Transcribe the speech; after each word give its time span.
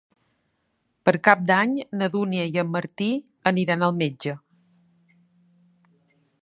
Per 1.09 1.13
Cap 1.27 1.43
d'Any 1.51 1.75
na 1.99 2.07
Dúnia 2.15 2.47
i 2.55 2.57
en 2.63 2.73
Martí 2.77 3.09
aniran 3.53 3.87
al 3.89 3.95
metge. 4.05 4.35